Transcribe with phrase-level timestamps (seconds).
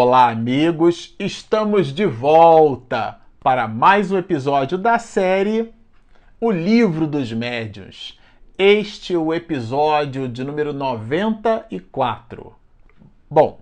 [0.00, 1.12] Olá, amigos!
[1.18, 5.72] Estamos de volta para mais um episódio da série
[6.40, 8.16] O Livro dos Médiuns.
[8.56, 12.54] Este é o episódio de número 94.
[13.28, 13.58] Bom,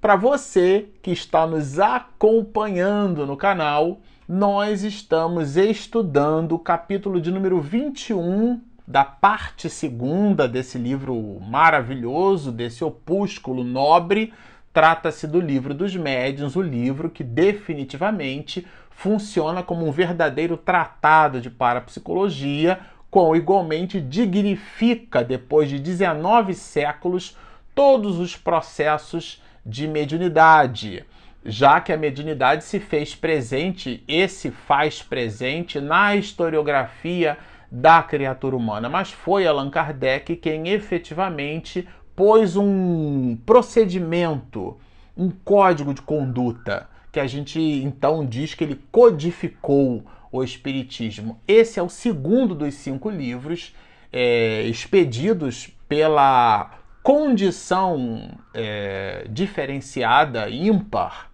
[0.00, 7.60] para você que está nos acompanhando no canal, nós estamos estudando o capítulo de número
[7.60, 14.32] 21 da parte segunda desse livro maravilhoso, desse opúsculo nobre
[14.72, 21.50] Trata-se do livro dos médiuns, o livro que definitivamente funciona como um verdadeiro tratado de
[21.50, 27.36] parapsicologia, com igualmente dignifica, depois de 19 séculos,
[27.74, 31.04] todos os processos de mediunidade,
[31.44, 37.36] já que a mediunidade se fez presente e se faz presente na historiografia
[37.70, 41.88] da criatura humana, mas foi Allan Kardec quem efetivamente
[42.22, 44.78] pôs um procedimento,
[45.16, 51.40] um código de conduta, que a gente então diz que ele codificou o Espiritismo.
[51.48, 53.74] Esse é o segundo dos cinco livros
[54.12, 61.28] é, expedidos pela condição é, diferenciada, ímpar,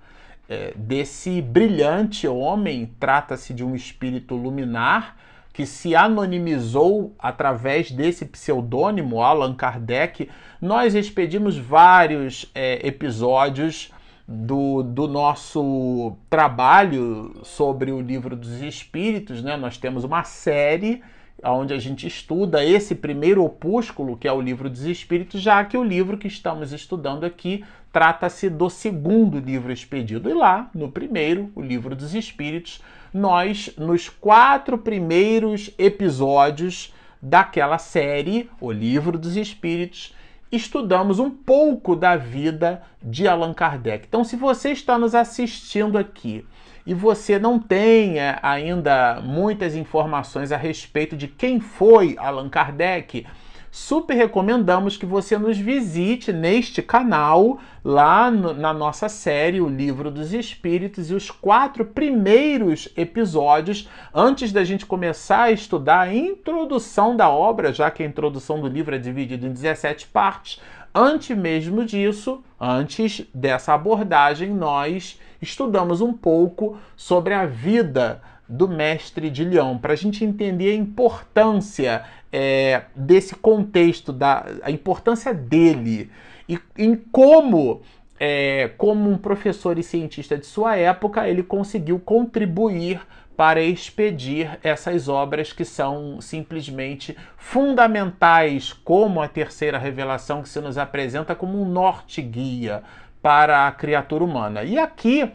[0.48, 2.90] é, desse brilhante homem.
[2.98, 5.18] Trata-se de um espírito luminar
[5.58, 13.92] que se anonimizou através desse pseudônimo, Allan Kardec, nós expedimos vários é, episódios
[14.28, 19.42] do, do nosso trabalho sobre o livro dos espíritos.
[19.42, 19.56] Né?
[19.56, 21.02] Nós temos uma série
[21.42, 25.76] onde a gente estuda esse primeiro opúsculo, que é o livro dos espíritos, já que
[25.76, 30.30] o livro que estamos estudando aqui trata-se do segundo livro expedido.
[30.30, 32.80] E lá, no primeiro, o livro dos espíritos,
[33.12, 40.14] nós, nos quatro primeiros episódios daquela série, O Livro dos Espíritos,
[40.50, 44.06] estudamos um pouco da vida de Allan Kardec.
[44.08, 46.44] Então, se você está nos assistindo aqui
[46.86, 53.26] e você não tem ainda muitas informações a respeito de quem foi Allan Kardec,
[53.70, 60.10] super recomendamos que você nos visite neste canal, lá no, na nossa série O Livro
[60.10, 67.16] dos Espíritos, e os quatro primeiros episódios, antes da gente começar a estudar a introdução
[67.16, 70.60] da obra, já que a introdução do livro é dividida em 17 partes.
[70.94, 79.28] Antes mesmo disso, antes dessa abordagem, nós estudamos um pouco sobre a vida do mestre
[79.28, 86.10] de Lyon, para a gente entender a importância é, desse contexto, da, a importância dele
[86.48, 87.82] e em como,
[88.18, 93.00] é, como um professor e cientista de sua época, ele conseguiu contribuir
[93.36, 100.76] para expedir essas obras que são simplesmente fundamentais, como a terceira revelação que se nos
[100.76, 102.82] apresenta como um norte-guia
[103.22, 104.64] para a criatura humana.
[104.64, 105.30] E aqui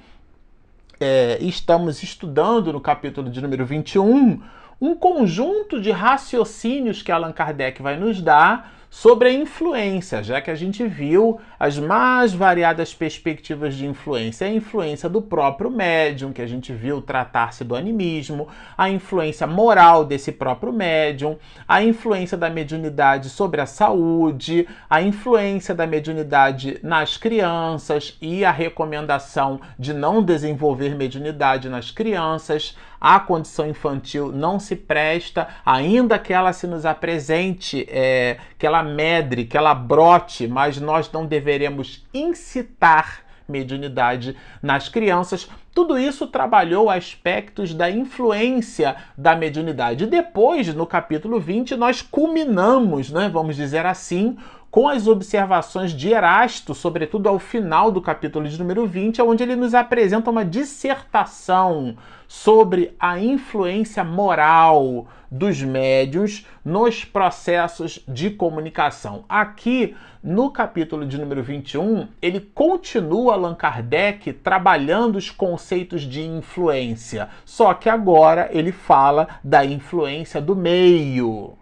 [1.04, 4.42] é, estamos estudando no capítulo de número 21
[4.80, 10.52] um conjunto de raciocínios que Allan Kardec vai nos dar sobre a influência, já que
[10.52, 16.44] a gente viu as mais variadas perspectivas de influência, a influência do próprio médium, que
[16.44, 22.52] a gente viu tratar-se do animismo, a influência moral desse próprio médium, a influência da
[22.52, 30.22] mediunidade sobre a saúde, a influência da mediunidade nas crianças e a recomendação de não
[30.24, 36.86] desenvolver mediunidade nas crianças, a condição infantil não se presta, ainda que ela se nos
[36.86, 44.88] apresente, é, que ela medre, que ela brote, mas nós não deveremos incitar mediunidade nas
[44.88, 45.50] crianças.
[45.76, 50.08] Tudo isso trabalhou aspectos da influência da mediunidade.
[50.08, 54.38] Depois, no capítulo 20, nós culminamos, né, vamos dizer assim,
[54.74, 59.56] com as observações de Erasto, sobretudo ao final do capítulo de número 20, onde ele
[59.56, 61.96] nos apresenta uma dissertação
[62.28, 69.26] sobre a influência moral dos médios nos processos de comunicação.
[69.30, 77.30] Aqui, no capítulo de número 21, ele continua Allan Kardec trabalhando os conceitos de influência,
[77.46, 81.54] só que agora ele fala da influência do meio.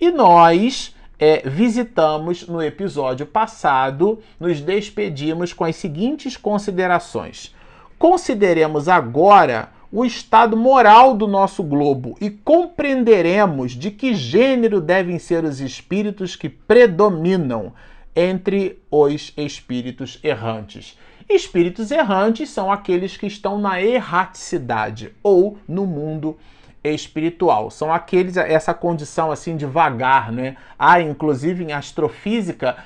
[0.00, 7.54] E nós é, visitamos no episódio passado, nos despedimos com as seguintes considerações.
[7.98, 15.44] Consideremos agora o estado moral do nosso globo e compreenderemos de que gênero devem ser
[15.44, 17.72] os espíritos que predominam
[18.14, 20.98] entre os espíritos errantes.
[21.28, 26.36] Espíritos errantes são aqueles que estão na erraticidade ou no mundo
[26.92, 27.70] espiritual.
[27.70, 30.56] São aqueles essa condição assim de vagar, né?
[30.78, 32.76] Há inclusive em astrofísica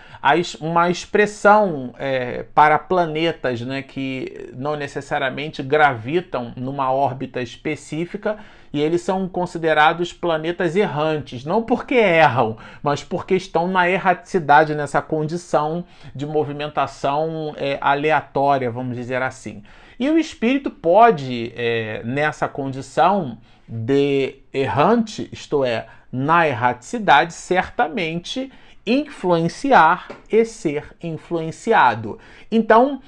[0.61, 8.39] uma expressão é, para planetas, né, que não necessariamente gravitam numa órbita específica
[8.73, 15.01] e eles são considerados planetas errantes, não porque erram, mas porque estão na erraticidade, nessa
[15.01, 15.85] condição
[16.15, 19.63] de movimentação é, aleatória, vamos dizer assim.
[19.99, 28.51] E o espírito pode, é, nessa condição de errante, isto é, na erraticidade, certamente
[28.87, 32.19] influenciar e ser influenciado.
[32.51, 33.01] Então,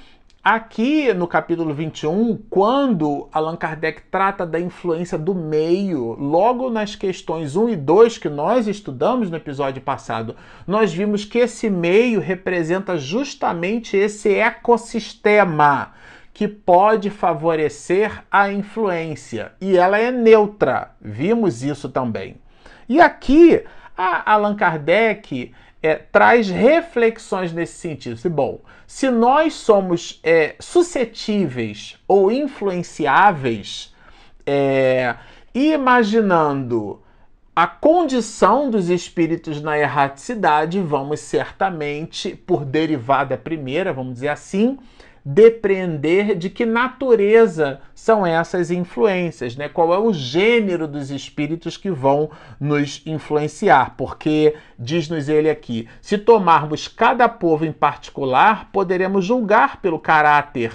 [0.43, 7.55] Aqui no capítulo 21, quando Allan Kardec trata da influência do meio, logo nas questões
[7.55, 10.35] 1 e 2 que nós estudamos no episódio passado,
[10.65, 15.93] nós vimos que esse meio representa justamente esse ecossistema
[16.33, 20.91] que pode favorecer a influência e ela é neutra.
[21.01, 22.37] Vimos isso também.
[22.87, 23.63] E aqui,
[23.95, 28.17] Allan Kardec é, traz reflexões nesse sentido.
[28.17, 33.93] Se, bom, se nós somos é, suscetíveis ou influenciáveis,
[34.45, 35.15] é,
[35.53, 37.01] imaginando
[37.55, 44.77] a condição dos espíritos na erraticidade, vamos certamente, por derivada primeira, vamos dizer assim,
[45.23, 49.69] depreender de que natureza são essas influências, né?
[49.69, 53.95] Qual é o gênero dos espíritos que vão nos influenciar?
[53.95, 60.73] Porque diz-nos ele aqui: se tomarmos cada povo em particular, poderemos julgar pelo caráter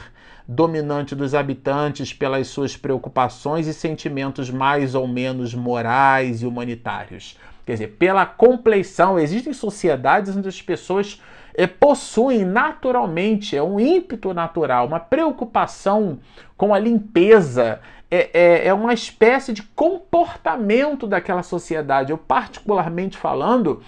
[0.48, 7.36] dominante dos habitantes, pelas suas preocupações e sentimentos mais ou menos morais e humanitários.
[7.64, 11.20] Quer dizer, pela compleição, existem sociedades onde as pessoas
[11.56, 16.18] é, possuem naturalmente, é um ímpeto natural, uma preocupação
[16.56, 17.80] com a limpeza,
[18.10, 22.12] é, é, é, uma espécie de comportamento daquela sociedade.
[22.12, 23.82] Eu, particularmente falando,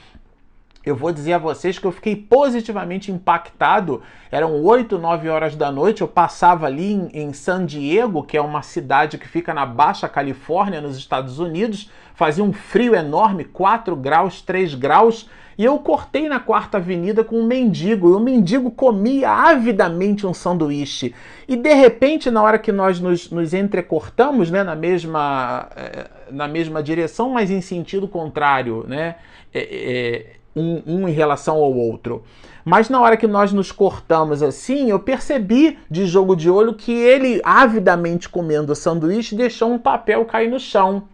[0.84, 4.02] eu vou dizer a vocês que eu fiquei positivamente impactado.
[4.30, 6.00] Eram 8, 9 horas da noite.
[6.00, 10.08] Eu passava ali em, em, San Diego, que é uma cidade que fica na Baixa
[10.08, 11.90] Califórnia, nos Estados Unidos.
[12.18, 15.30] Fazia um frio enorme 4 graus, 3 graus.
[15.56, 20.34] E eu cortei na quarta avenida com um mendigo, e o mendigo comia avidamente um
[20.34, 21.14] sanduíche.
[21.46, 26.48] E de repente, na hora que nós nos, nos entrecortamos, né, na mesma, eh, na
[26.48, 29.14] mesma direção, mas em sentido contrário, né,
[29.54, 30.26] é, é,
[30.56, 32.24] um, um em relação ao outro.
[32.64, 36.90] Mas na hora que nós nos cortamos assim, eu percebi de jogo de olho que
[36.90, 41.04] ele, avidamente comendo o sanduíche, deixou um papel cair no chão.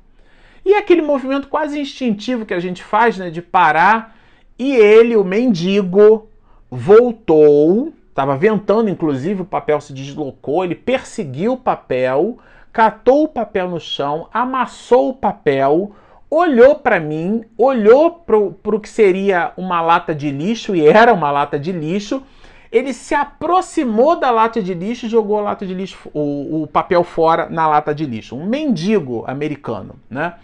[0.65, 4.17] E aquele movimento quase instintivo que a gente faz, né, de parar
[4.59, 6.29] e ele, o mendigo,
[6.71, 12.39] voltou, estava ventando, inclusive o papel se deslocou, ele perseguiu o papel,
[12.73, 15.93] catou o papel no chão, amassou o papel,
[16.31, 21.31] olhou para mim, olhou para o que seria uma lata de lixo, e era uma
[21.31, 22.23] lata de lixo,
[22.71, 26.67] ele se aproximou da lata de lixo e jogou a lata de lixo, o, o
[26.67, 28.37] papel fora na lata de lixo.
[28.37, 30.35] Um mendigo americano, né?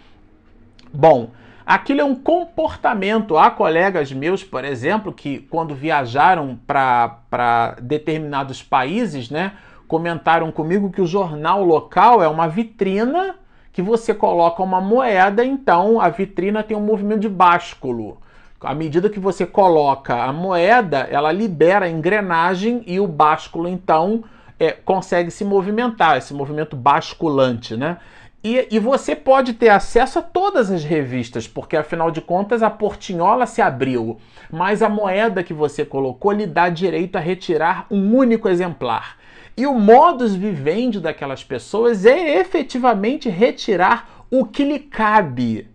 [0.92, 1.30] Bom,
[1.70, 3.38] Aquilo é um comportamento.
[3.38, 9.52] Há colegas meus, por exemplo, que quando viajaram para determinados países, né,
[9.86, 13.36] comentaram comigo que o jornal local é uma vitrina
[13.72, 18.18] que você coloca uma moeda, então a vitrina tem um movimento de básculo.
[18.60, 24.24] À medida que você coloca a moeda, ela libera a engrenagem e o básculo, então,
[24.58, 27.98] é, consegue se movimentar, esse movimento basculante, né?
[28.42, 32.70] E, e, você pode ter acesso a todas as revistas, porque afinal de contas a
[32.70, 34.16] portinhola se abriu,
[34.50, 39.18] mas a moeda que você colocou lhe dá direito a retirar um único exemplar.
[39.54, 45.68] E o modus vivendi daquelas pessoas é efetivamente retirar o que lhe cabe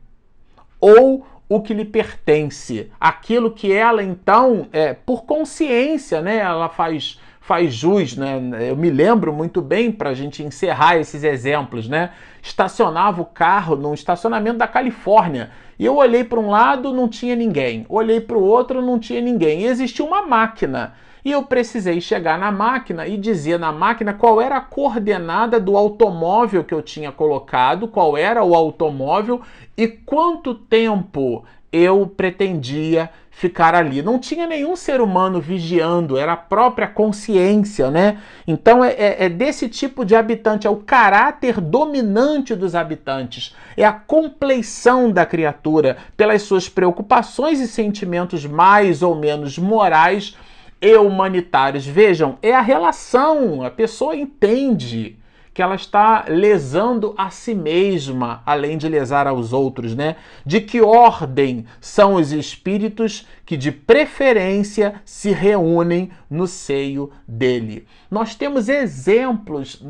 [0.79, 7.19] ou o que lhe pertence, aquilo que ela então, é, por consciência, né, ela faz
[7.45, 8.41] faz jus, né?
[8.67, 12.09] Eu me lembro muito bem para a gente encerrar esses exemplos, né?
[12.45, 15.49] Estacionava o carro num estacionamento da Califórnia.
[15.79, 19.19] E eu olhei para um lado, não tinha ninguém, olhei para o outro, não tinha
[19.19, 19.61] ninguém.
[19.61, 20.93] E existia uma máquina.
[21.25, 25.75] E eu precisei chegar na máquina e dizer na máquina qual era a coordenada do
[25.75, 29.41] automóvel que eu tinha colocado, qual era o automóvel
[29.75, 34.01] e quanto tempo eu pretendia ficar ali.
[34.01, 38.17] Não tinha nenhum ser humano vigiando, era a própria consciência, né?
[38.47, 43.83] Então é, é, é, desse tipo de habitante, é o caráter dominante dos habitantes, é
[43.83, 50.37] a compleição da criatura pelas suas preocupações e sentimentos mais ou menos morais
[50.81, 51.85] e humanitários.
[51.85, 55.17] Vejam, é a relação, a pessoa entende
[55.55, 60.17] que ela está lesando a si mesma, além de lesar aos outros, né?
[60.45, 67.87] De que ordem são os espíritos que de preferência se reúnem no seio dele?
[68.11, 69.81] Nós temos exemplos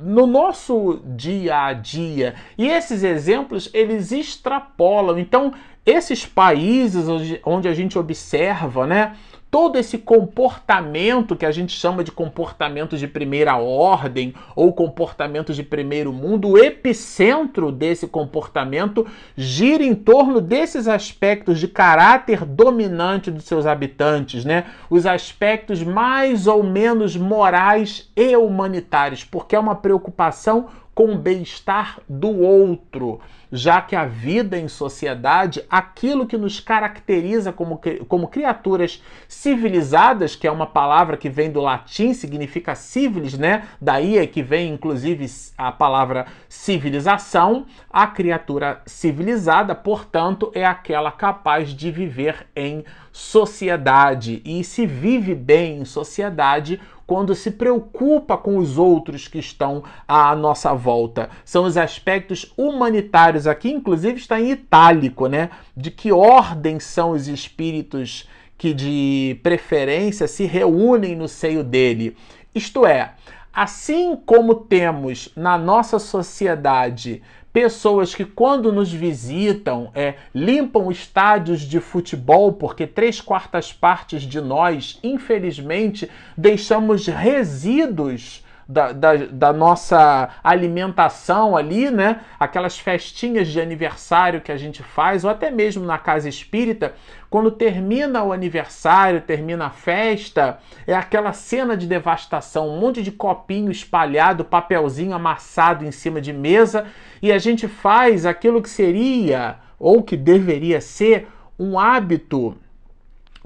[0.00, 5.16] no nosso dia a dia e esses exemplos eles extrapolam.
[5.16, 5.54] Então,
[5.86, 7.06] esses países
[7.44, 9.14] onde a gente observa, né?
[9.54, 15.62] Todo esse comportamento que a gente chama de comportamentos de primeira ordem ou comportamentos de
[15.62, 19.06] primeiro mundo, o epicentro desse comportamento
[19.36, 24.64] gira em torno desses aspectos de caráter dominante dos seus habitantes, né?
[24.90, 32.00] Os aspectos mais ou menos morais e humanitários, porque é uma preocupação com o bem-estar
[32.08, 33.20] do outro,
[33.54, 40.46] já que a vida em sociedade, aquilo que nos caracteriza como, como criaturas civilizadas, que
[40.46, 43.68] é uma palavra que vem do latim, significa civilis, né?
[43.80, 45.24] Daí é que vem inclusive
[45.56, 47.66] a palavra civilização.
[47.88, 54.42] A criatura civilizada, portanto, é aquela capaz de viver em sociedade.
[54.44, 60.34] E se vive bem em sociedade, quando se preocupa com os outros que estão à
[60.34, 61.28] nossa volta.
[61.44, 65.50] São os aspectos humanitários aqui, inclusive está em itálico, né?
[65.76, 72.16] De que ordem são os espíritos que de preferência se reúnem no seio dele.
[72.54, 73.14] Isto é,
[73.52, 77.22] assim como temos na nossa sociedade
[77.52, 84.40] pessoas que, quando nos visitam, é, limpam estádios de futebol, porque três quartas partes de
[84.40, 92.20] nós, infelizmente, deixamos resíduos da, da, da, nossa alimentação ali, né?
[92.38, 96.94] Aquelas festinhas de aniversário que a gente faz, ou até mesmo na casa espírita,
[97.28, 103.12] quando termina o aniversário, termina a festa, é aquela cena de devastação, um monte de
[103.12, 106.86] copinho espalhado, papelzinho amassado em cima de mesa,
[107.20, 111.28] e a gente faz aquilo que seria, ou que deveria ser,
[111.58, 112.56] um hábito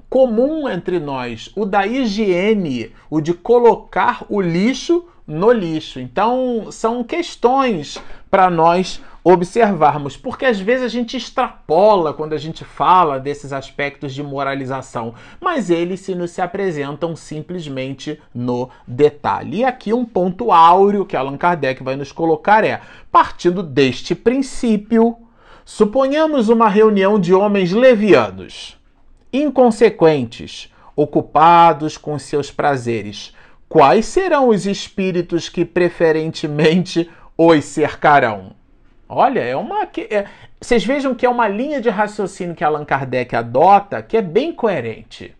[0.09, 5.99] comum entre nós, o da higiene, o de colocar o lixo no lixo.
[5.99, 8.01] Então, são questões
[8.31, 14.13] para nós observarmos, porque às vezes a gente extrapola quando a gente fala desses aspectos
[14.13, 19.57] de moralização, mas eles se nos se apresentam simplesmente no detalhe.
[19.57, 25.15] E aqui um ponto áureo que Allan Kardec vai nos colocar é: partindo deste princípio,
[25.65, 28.78] suponhamos uma reunião de homens levianos
[29.31, 33.33] inconsequentes, ocupados com seus prazeres,
[33.67, 38.51] quais serão os espíritos que preferentemente os cercarão?
[39.07, 39.87] Olha, é uma.
[40.09, 40.25] É,
[40.61, 44.53] vocês vejam que é uma linha de raciocínio que Allan Kardec adota que é bem
[44.53, 45.35] coerente.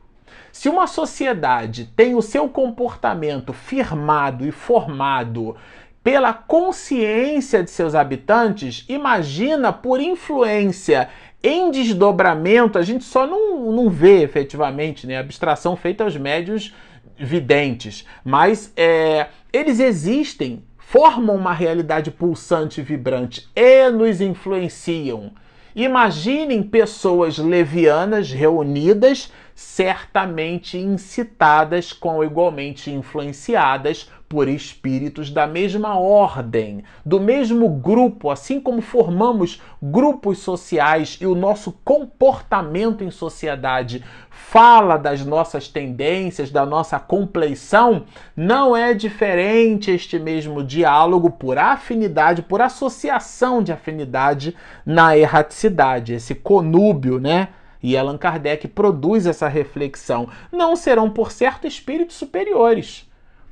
[0.51, 5.55] Se uma sociedade tem o seu comportamento firmado e formado
[6.03, 11.09] pela consciência de seus habitantes, imagina por influência
[11.41, 15.17] em desdobramento, a gente só não, não vê efetivamente, né?
[15.17, 16.73] Abstração feita aos médios
[17.17, 25.31] videntes, mas é, eles existem, formam uma realidade pulsante e vibrante e nos influenciam.
[25.75, 37.19] Imaginem pessoas levianas reunidas, certamente incitadas com igualmente influenciadas por espíritos da mesma ordem, do
[37.19, 45.25] mesmo grupo, assim como formamos grupos sociais e o nosso comportamento em sociedade fala das
[45.25, 48.05] nossas tendências, da nossa compleição,
[48.37, 54.55] não é diferente este mesmo diálogo por afinidade, por associação de afinidade
[54.85, 57.49] na erraticidade, esse conúbio, né?
[57.81, 60.27] E Allan Kardec produz essa reflexão.
[60.51, 63.08] Não serão, por certo, espíritos superiores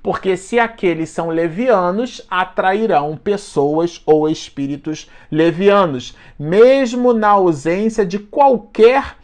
[0.07, 9.17] porque se aqueles são levianos, atrairão pessoas ou espíritos levianos, mesmo na ausência de qualquer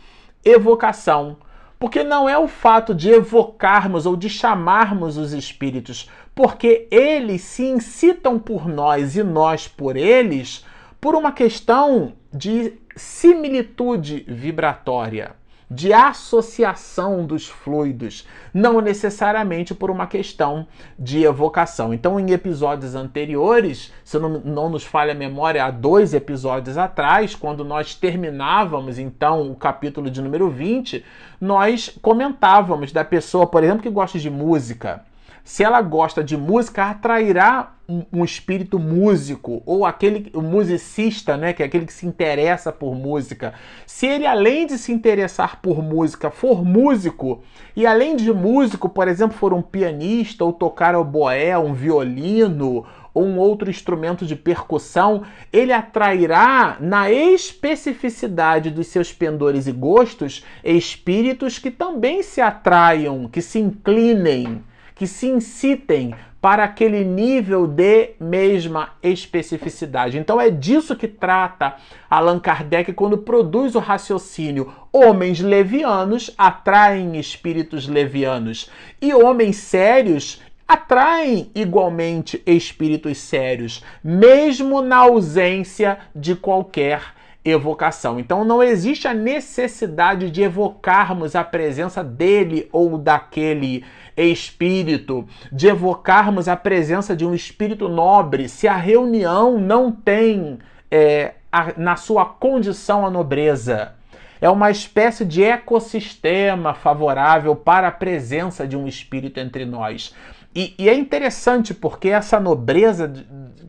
[0.43, 1.37] evocação.
[1.79, 7.63] Porque não é o fato de evocarmos ou de chamarmos os espíritos, porque eles se
[7.63, 10.65] incitam por nós e nós por eles,
[10.99, 15.33] por uma questão de similitude vibratória
[15.73, 21.93] de associação dos fluidos, não necessariamente por uma questão de evocação.
[21.93, 27.33] Então, em episódios anteriores, se não, não nos falha a memória, há dois episódios atrás,
[27.33, 31.03] quando nós terminávamos então o capítulo de número 20,
[31.41, 35.03] nós comentávamos da pessoa, por exemplo, que gosta de música
[35.43, 41.61] se ela gosta de música, atrairá um, um espírito músico ou aquele musicista, né, que
[41.61, 43.53] é aquele que se interessa por música.
[43.85, 47.43] Se ele além de se interessar por música, for músico
[47.75, 53.25] e além de músico, por exemplo, for um pianista ou tocar oboé, um violino ou
[53.25, 61.59] um outro instrumento de percussão, ele atrairá na especificidade dos seus pendores e gostos espíritos
[61.59, 64.63] que também se atraiam, que se inclinem,
[64.95, 70.17] que se incitem para aquele nível de mesma especificidade.
[70.17, 71.77] Então é disso que trata
[72.09, 74.73] Allan Kardec quando produz o raciocínio.
[74.91, 78.69] Homens levianos atraem espíritos levianos
[79.01, 88.19] e homens sérios atraem igualmente espíritos sérios, mesmo na ausência de qualquer evocação.
[88.19, 93.83] Então não existe a necessidade de evocarmos a presença dele ou daquele
[94.15, 100.59] espírito, de evocarmos a presença de um espírito nobre, se a reunião não tem
[100.89, 103.93] é, a, na sua condição a nobreza.
[104.39, 110.13] É uma espécie de ecossistema favorável para a presença de um espírito entre nós.
[110.55, 113.11] E, e é interessante porque essa nobreza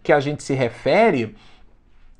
[0.03, 1.35] que a gente se refere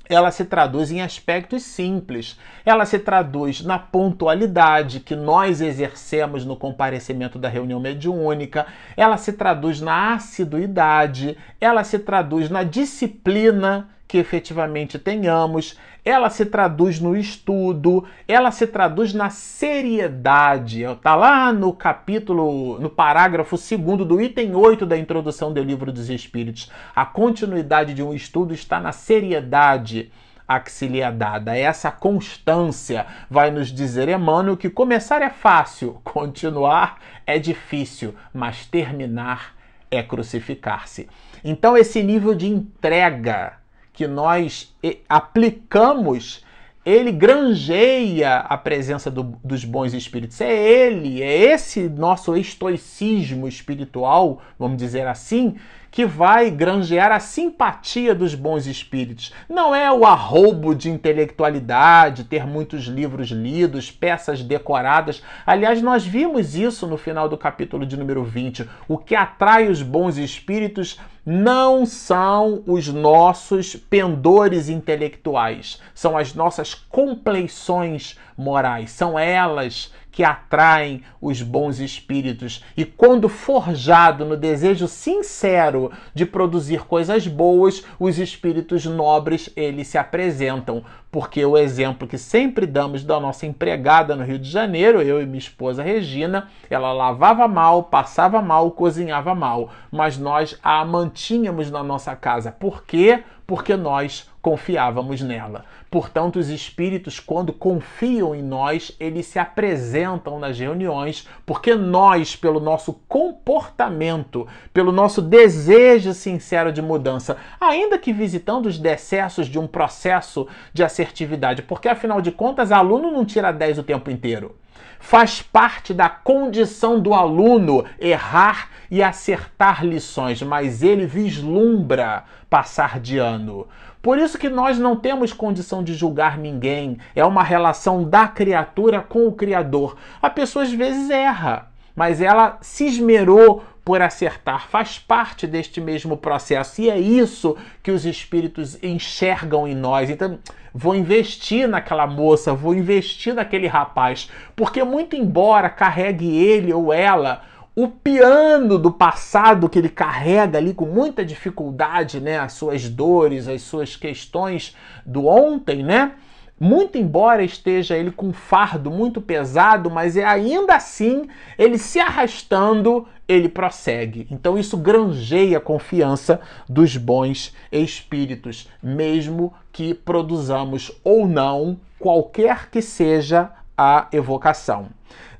[0.09, 2.37] ela se traduz em aspectos simples.
[2.65, 9.33] Ela se traduz na pontualidade que nós exercemos no comparecimento da reunião mediúnica, ela se
[9.33, 17.17] traduz na assiduidade, ela se traduz na disciplina que efetivamente tenhamos, ela se traduz no
[17.17, 20.83] estudo, ela se traduz na seriedade.
[20.83, 26.09] Está lá no capítulo, no parágrafo 2 do item 8 da introdução do Livro dos
[26.09, 26.71] Espíritos.
[26.95, 30.11] A continuidade de um estudo está na seriedade
[30.47, 31.57] a que se lhe é dada.
[31.57, 39.55] Essa constância vai nos dizer Emmanuel que começar é fácil, continuar é difícil, mas terminar
[39.89, 41.07] é crucificar-se.
[41.43, 43.53] Então, esse nível de entrega
[43.95, 44.75] que nós
[45.07, 46.43] aplicamos,
[46.85, 50.39] ele granjeia a presença do, dos bons espíritos.
[50.41, 55.55] É ele, é esse nosso estoicismo espiritual, vamos dizer assim,
[55.95, 59.31] que vai granjear a simpatia dos bons espíritos.
[59.47, 65.23] Não é o arrobo de intelectualidade, ter muitos livros lidos, peças decoradas.
[65.45, 68.69] Aliás, nós vimos isso no final do capítulo de número 20.
[68.89, 76.75] O que atrai os bons espíritos não são os nossos pendores intelectuais, são as nossas
[76.75, 82.63] compleições morais, são elas que atraem os bons espíritos.
[82.77, 89.97] E quando forjado no desejo sincero de produzir coisas boas, os espíritos nobres eles se
[89.97, 90.85] apresentam.
[91.11, 95.25] Porque o exemplo que sempre damos da nossa empregada no Rio de Janeiro, eu e
[95.25, 101.83] minha esposa Regina, ela lavava mal, passava mal, cozinhava mal, mas nós a mantínhamos na
[101.83, 102.53] nossa casa.
[102.53, 103.21] Por quê?
[103.45, 105.65] Porque nós confiávamos nela.
[105.95, 112.59] Portanto, os espíritos, quando confiam em nós, eles se apresentam nas reuniões, porque nós, pelo
[112.59, 119.67] nosso comportamento, pelo nosso desejo sincero de mudança, ainda que visitando os decessos de um
[119.67, 124.53] processo de assertividade, porque afinal de contas, aluno não tira 10 o tempo inteiro.
[124.99, 133.17] Faz parte da condição do aluno errar e acertar lições, mas ele vislumbra passar de
[133.17, 133.65] ano.
[134.05, 136.99] Por isso que nós não temos condição de julgar ninguém.
[137.15, 139.97] É uma relação da criatura com o Criador.
[140.21, 146.15] A pessoa às vezes erra, mas ela se esmerou por acertar, faz parte deste mesmo
[146.17, 146.83] processo.
[146.83, 150.07] E é isso que os espíritos enxergam em nós.
[150.11, 150.37] Então,
[150.71, 157.41] vou investir naquela moça, vou investir naquele rapaz, porque muito embora carregue ele ou ela
[157.75, 163.49] o piano do passado que ele carrega ali com muita dificuldade, né, as suas dores,
[163.49, 166.13] as suas questões do ontem, né?
[166.57, 171.99] Muito embora esteja ele com um fardo muito pesado, mas é ainda assim ele se
[171.99, 174.25] arrastando, ele prossegue.
[174.31, 182.81] Então isso granjeia a confiança dos bons espíritos, mesmo que produzamos ou não qualquer que
[182.81, 184.89] seja a evocação.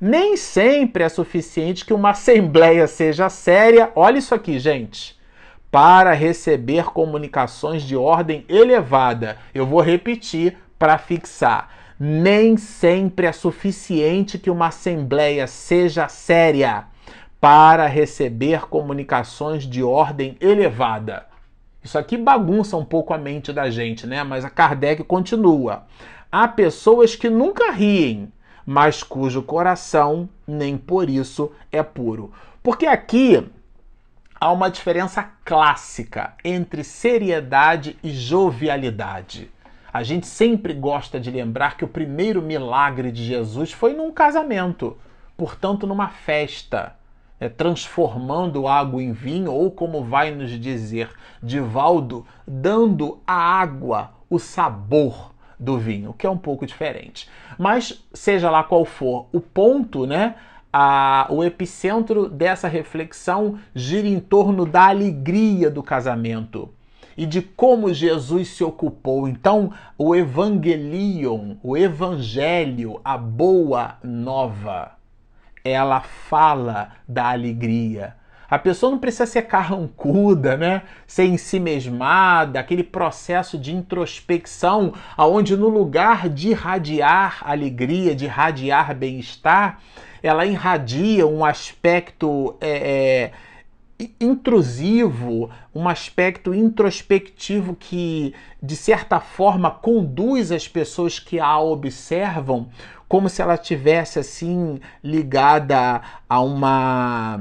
[0.00, 3.90] Nem sempre é suficiente que uma assembleia seja séria.
[3.94, 5.16] Olha isso aqui, gente.
[5.70, 9.38] Para receber comunicações de ordem elevada.
[9.54, 11.70] Eu vou repetir para fixar.
[11.98, 16.84] Nem sempre é suficiente que uma assembleia seja séria
[17.40, 21.26] para receber comunicações de ordem elevada.
[21.86, 24.24] Isso aqui bagunça um pouco a mente da gente, né?
[24.24, 25.86] Mas a Kardec continua.
[26.32, 28.32] Há pessoas que nunca riem,
[28.66, 32.32] mas cujo coração nem por isso é puro.
[32.60, 33.48] Porque aqui
[34.34, 39.48] há uma diferença clássica entre seriedade e jovialidade.
[39.92, 44.98] A gente sempre gosta de lembrar que o primeiro milagre de Jesus foi num casamento,
[45.36, 46.96] portanto, numa festa.
[47.38, 51.10] É, transformando água em vinho, ou como vai nos dizer
[51.42, 57.28] Divaldo, dando à água o sabor do vinho, que é um pouco diferente.
[57.58, 60.36] Mas seja lá qual for o ponto, né?
[60.72, 66.70] A, o epicentro dessa reflexão gira em torno da alegria do casamento
[67.16, 69.26] e de como Jesus se ocupou.
[69.26, 74.92] Então, o Evangelion, o Evangelho, a boa nova,
[75.68, 78.14] ela fala da alegria.
[78.48, 80.82] A pessoa não precisa ser carrancuda, né?
[81.06, 88.26] Ser em si mesmada, aquele processo de introspecção, aonde no lugar de irradiar alegria, de
[88.26, 89.80] irradiar bem-estar,
[90.22, 93.32] ela irradia um aspecto é,
[93.98, 102.68] é, intrusivo, um aspecto introspectivo que, de certa forma, conduz as pessoas que a observam
[103.08, 107.40] como se ela tivesse assim ligada a uma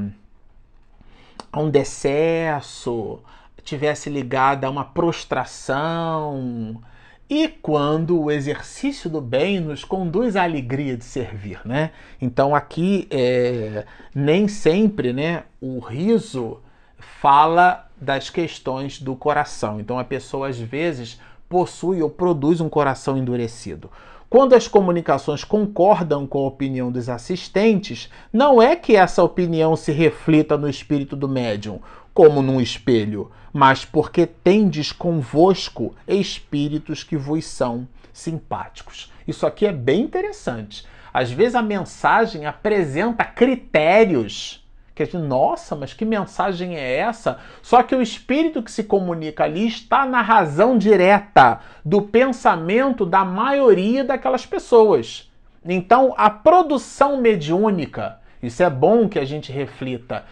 [1.51, 3.19] a um decesso,
[3.63, 6.81] tivesse ligada a uma prostração.
[7.27, 11.91] E quando o exercício do bem nos conduz à alegria de servir, né?
[12.21, 16.59] Então aqui é, nem sempre, né, o riso
[16.99, 19.79] fala das questões do coração.
[19.79, 23.89] Então a pessoa às vezes possui ou produz um coração endurecido.
[24.29, 29.91] Quando as comunicações concordam com a opinião dos assistentes, não é que essa opinião se
[29.91, 31.79] reflita no espírito do médium,
[32.13, 39.11] como num espelho, mas porque tendes convosco espíritos que vos são simpáticos.
[39.27, 40.85] Isso aqui é bem interessante.
[41.13, 44.64] Às vezes a mensagem apresenta critérios
[44.95, 47.37] que a gente, nossa, mas que mensagem é essa?
[47.61, 53.25] Só que o espírito que se comunica ali está na razão direta do pensamento da
[53.25, 55.29] maioria daquelas pessoas.
[55.65, 60.23] Então, a produção mediúnica, isso é bom que a gente reflita,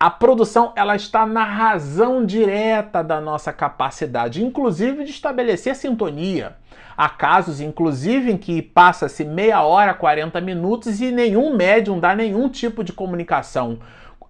[0.00, 6.56] a produção ela está na razão direta da nossa capacidade, inclusive de estabelecer sintonia.
[6.96, 12.48] Há casos, inclusive, em que passa-se meia hora, 40 minutos e nenhum médium dá nenhum
[12.48, 13.78] tipo de comunicação.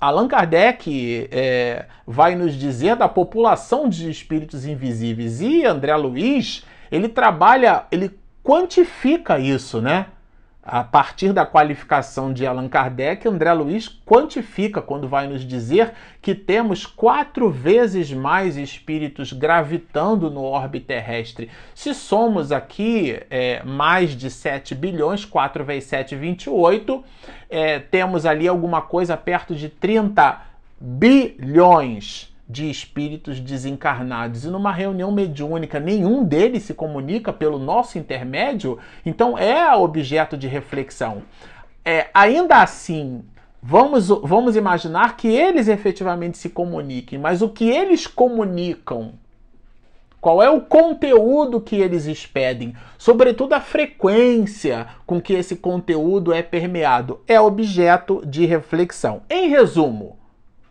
[0.00, 7.08] Allan Kardec é, vai nos dizer da população de espíritos invisíveis e André Luiz, ele
[7.08, 10.06] trabalha, ele quantifica isso, né?
[10.70, 16.34] A partir da qualificação de Allan Kardec, André Luiz quantifica quando vai nos dizer que
[16.34, 21.50] temos quatro vezes mais espíritos gravitando no orbe terrestre.
[21.74, 27.02] Se somos aqui é, mais de 7 bilhões, 4 vezes 7, 28,
[27.48, 30.42] é, temos ali alguma coisa perto de 30
[30.78, 38.78] bilhões de espíritos desencarnados e numa reunião mediúnica nenhum deles se comunica pelo nosso intermédio,
[39.04, 41.22] então é objeto de reflexão.
[41.84, 43.22] É, ainda assim,
[43.62, 49.12] vamos, vamos imaginar que eles efetivamente se comuniquem, mas o que eles comunicam,
[50.20, 56.42] qual é o conteúdo que eles expedem, sobretudo a frequência com que esse conteúdo é
[56.42, 59.22] permeado, é objeto de reflexão.
[59.30, 60.17] Em resumo,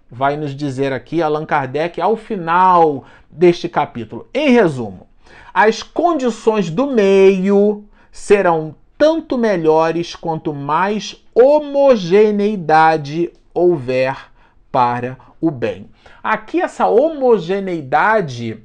[0.10, 4.28] vai nos dizer aqui Allan Kardec ao final deste capítulo.
[4.34, 5.08] Em resumo,
[5.54, 14.32] as condições do meio serão tanto melhores quanto mais homogeneidade houver
[14.72, 15.89] para o bem.
[16.24, 18.63] Aqui essa homogeneidade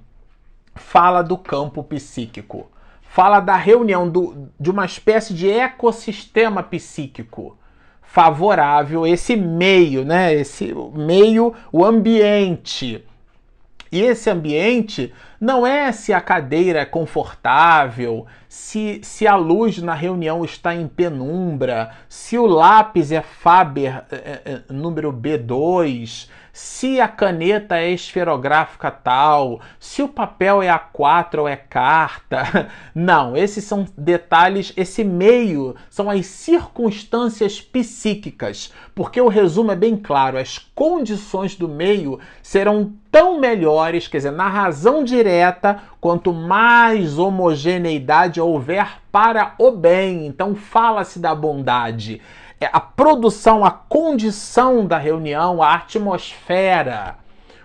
[0.74, 2.70] fala do campo psíquico,
[3.02, 7.58] fala da reunião do, de uma espécie de ecossistema psíquico
[8.12, 10.34] favorável, esse meio, né?
[10.34, 13.02] Esse meio, o ambiente.
[13.90, 19.94] E esse ambiente não é se a cadeira é confortável, se, se a luz na
[19.94, 27.00] reunião está em penumbra, se o lápis é Faber é, é, é número B2, se
[27.00, 32.68] a caneta é esferográfica tal, se o papel é A4 ou é carta.
[32.94, 39.96] Não, esses são detalhes, esse meio são as circunstâncias psíquicas, porque o resumo é bem
[39.96, 47.18] claro, as condições do meio serão tão melhores, quer dizer, na razão direta, quanto mais
[47.18, 50.26] homogeneidade houver para o bem.
[50.26, 52.20] Então fala-se da bondade.
[52.62, 57.16] É a produção, a condição da reunião, a atmosfera,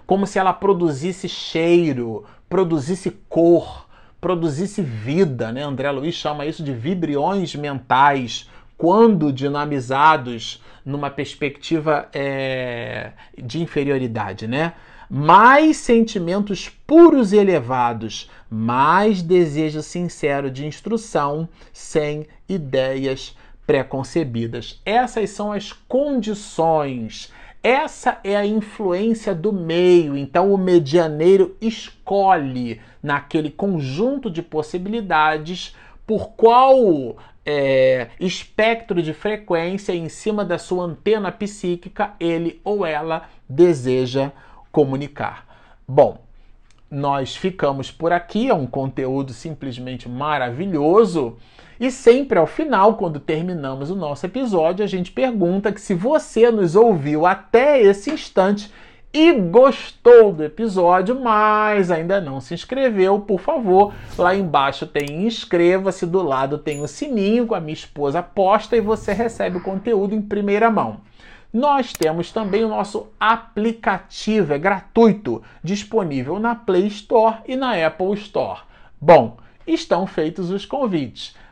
[0.08, 3.86] como se ela produzisse cheiro, produzisse cor,
[4.20, 5.62] produzisse vida, né?
[5.62, 14.74] André Luiz chama isso de vibriões mentais, quando dinamizados numa perspectiva é, de inferioridade, né?
[15.08, 23.36] Mais sentimentos puros e elevados, mais desejo sincero de instrução, sem ideias
[23.68, 24.82] preconcebidas.
[24.86, 30.16] Essas são as condições, Essa é a influência do meio.
[30.16, 35.76] Então, o medianeiro escolhe naquele conjunto de possibilidades
[36.06, 43.28] por qual é, espectro de frequência em cima da sua antena psíquica ele ou ela
[43.50, 44.32] deseja
[44.72, 45.46] comunicar.
[45.86, 46.22] Bom,
[46.90, 51.38] nós ficamos por aqui, é um conteúdo simplesmente maravilhoso.
[51.80, 56.50] E sempre ao final, quando terminamos o nosso episódio, a gente pergunta que se você
[56.50, 58.72] nos ouviu até esse instante
[59.14, 66.06] e gostou do episódio, mas ainda não se inscreveu, por favor, lá embaixo tem inscreva-se,
[66.06, 70.14] do lado tem o sininho com a minha esposa posta e você recebe o conteúdo
[70.14, 71.02] em primeira mão.
[71.54, 78.14] Nós temos também o nosso aplicativo, é gratuito, disponível na Play Store e na Apple
[78.16, 78.62] Store.
[79.00, 81.36] Bom, estão feitos os convites.